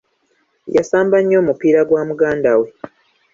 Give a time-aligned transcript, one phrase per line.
[0.75, 2.67] Yasamba nnyo omupiira gwa muganda we.